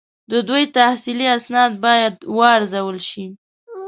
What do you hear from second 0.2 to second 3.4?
د دوی تحصیلي اسناد باید وارزول شي.